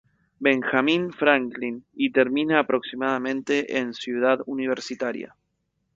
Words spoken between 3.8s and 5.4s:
Ciudad Universitaria.